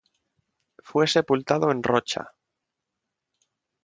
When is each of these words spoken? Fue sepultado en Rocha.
Fue 0.79 1.05
sepultado 1.05 1.69
en 1.69 1.83
Rocha. 1.83 2.31